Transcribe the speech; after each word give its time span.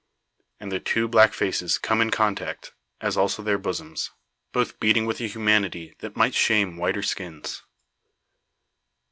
And 0.59 0.71
their 0.71 0.79
two 0.79 1.07
black 1.07 1.31
faces 1.31 1.77
come 1.77 2.01
in 2.01 2.09
contact, 2.09 2.73
as 3.01 3.15
also 3.15 3.43
their 3.43 3.59
bosoms; 3.59 4.09
both 4.51 4.79
beating 4.79 5.05
with 5.05 5.21
a 5.21 5.27
humanity 5.27 5.95
that 5.99 6.17
might 6.17 6.33
shame 6.33 6.75
whiter 6.77 7.03
skins. 7.03 7.61